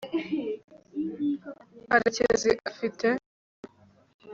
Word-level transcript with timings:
karekezi 1.89 2.49
afite 2.69 3.07